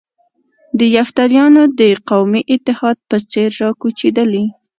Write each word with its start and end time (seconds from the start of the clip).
د 0.79 0.81
یفتلیانو 0.97 1.63
د 1.79 1.81
قومي 2.09 2.41
اتحاد 2.53 2.97
په 3.09 3.17
څېر 3.31 3.49
را 3.61 3.69
کوچېدلي. 3.81 4.45